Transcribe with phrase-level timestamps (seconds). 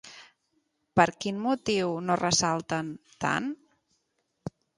[0.99, 2.91] Per quin motiu no ressalten
[3.27, 3.53] tant?